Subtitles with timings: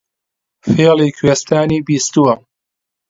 [0.71, 2.35] فێڵی کوێستانی بیستوونە